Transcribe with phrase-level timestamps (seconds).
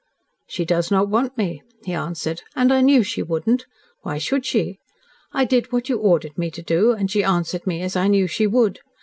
[0.47, 2.41] "She does not want me," he answered.
[2.55, 3.67] "And I knew she wouldn't.
[4.01, 4.79] Why should she?
[5.31, 8.25] I did what you ordered me to do, and she answered me as I knew
[8.25, 8.79] she would.